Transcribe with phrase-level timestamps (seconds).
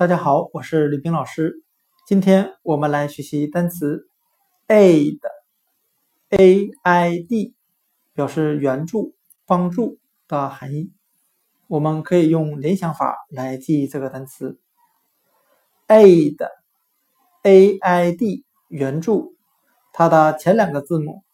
[0.00, 1.62] 大家好，我是吕冰老师。
[2.06, 4.08] 今天我们来学习单词
[4.66, 7.54] aid，a i d，
[8.14, 10.90] 表示援助、帮助的含义。
[11.66, 14.58] 我们可以用联想法来记忆这个单词
[15.86, 19.36] aid，a i d，援助。
[19.92, 21.24] 它的前两个字母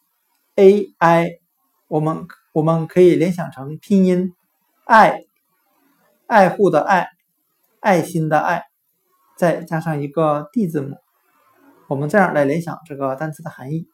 [0.55, 1.39] a i，
[1.87, 4.35] 我们我们可以联想成拼音
[4.83, 5.23] 爱，
[6.25, 7.11] 爱护的爱。
[7.87, 8.63] 爱心的爱，
[9.37, 10.97] 再加上一个 d 字母，
[11.87, 13.87] 我们这样来联想这个单词的含义：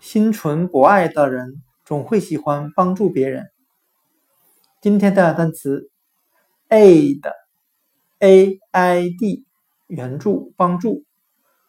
[0.00, 3.46] 心存博爱的人总会喜欢帮助别人。
[4.82, 5.90] 今天的单词
[6.68, 9.46] aid，a i d，
[9.86, 11.06] 援助、帮助，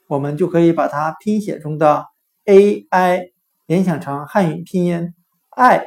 [0.08, 2.08] 我们就可以把它拼写中的
[2.44, 3.32] a i
[3.68, 5.14] 联想成汉语拼音
[5.52, 5.86] 爱，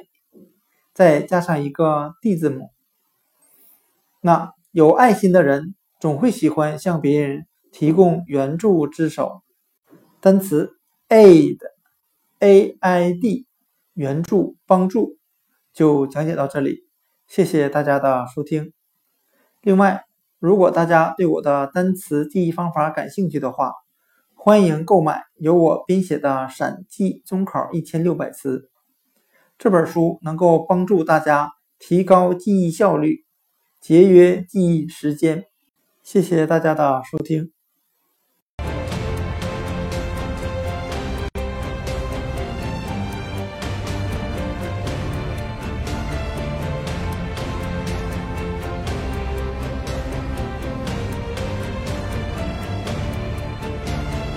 [0.94, 2.70] 再加上一个 d 字母，
[4.22, 4.53] 那。
[4.74, 9.44] 有爱心的人总会喜欢向别人提供援助之手。
[10.20, 10.72] 单词
[11.08, 13.46] aid，a i d，
[13.92, 15.16] 援助、帮助，
[15.72, 16.88] 就讲解到这里。
[17.28, 18.72] 谢谢大家的收听。
[19.62, 20.06] 另外，
[20.40, 23.74] 如果大家对我的单词记忆方法感兴趣的话，
[24.34, 28.58] 欢迎购买由我编写的《闪记中考一千六百词》
[29.56, 33.23] 这本书，能够帮助大家提高记忆效率。
[33.84, 35.44] 节约记忆时间，
[36.02, 37.52] 谢谢大家的收听。